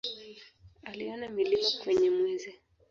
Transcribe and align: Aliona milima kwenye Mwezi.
Aliona 0.83 1.29
milima 1.29 1.67
kwenye 1.83 2.09
Mwezi. 2.09 2.53